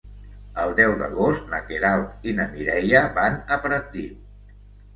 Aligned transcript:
El 0.61 0.71
deu 0.79 0.93
d'agost 1.01 1.45
na 1.51 1.59
Queralt 1.67 2.27
i 2.31 2.35
na 2.41 2.49
Mireia 2.55 3.05
van 3.21 3.39
a 3.57 3.61
Pratdip. 3.69 4.61